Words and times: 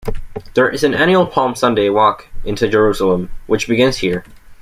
There 0.55 0.67
is 0.67 0.83
an 0.83 0.95
annual 0.95 1.27
Palm 1.27 1.53
Sunday 1.53 1.87
walk 1.89 2.27
into 2.43 2.67
Jerusalem 2.67 3.29
which 3.45 3.67
begins 3.67 3.97
here. 3.97 4.23